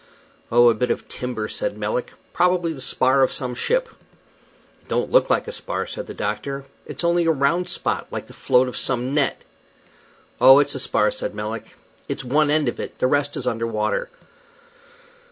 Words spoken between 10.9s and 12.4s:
said Melick. "It's